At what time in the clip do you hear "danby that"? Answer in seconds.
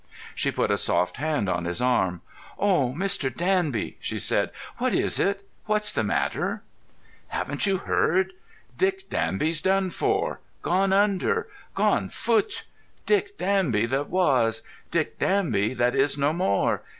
13.37-14.09, 15.19-15.93